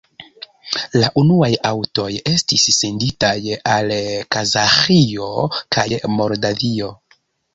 La 1.01 1.09
unuaj 1.21 1.49
aŭtoj 1.71 2.05
estis 2.31 2.63
senditaj 2.77 3.35
al 3.75 3.93
Kazaĥio 4.37 5.29
kaj 5.77 5.87
Moldavio. 6.17 6.91